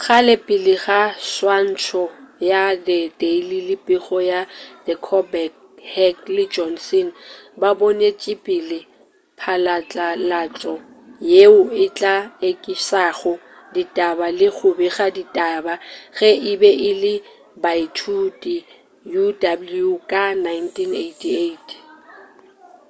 kgale 0.00 0.34
pele 0.46 0.74
ga 0.84 1.00
swantšho 1.30 2.04
ya 2.50 2.62
the 2.86 2.98
daily 3.20 3.58
le 3.68 3.76
pego 3.86 4.18
ya 4.30 4.40
the 4.86 4.94
colbert 5.06 5.54
heck 5.94 6.16
le 6.34 6.44
johnson 6.54 7.06
ba 7.60 7.68
bonetšepele 7.78 8.78
phatlalatšo 9.40 10.74
yeo 11.32 11.60
e 11.84 11.86
tla 11.98 12.14
ekišago 12.50 13.34
ditaba-le 13.74 14.46
go 14.56 14.68
bega 14.78 15.06
ditaba-ge 15.16 16.30
e 16.50 16.52
be 16.60 16.70
e 16.88 16.92
le 17.02 17.14
baithuti 17.62 18.56
uw 19.80 19.92
ka 20.10 20.24
1988 20.46 21.74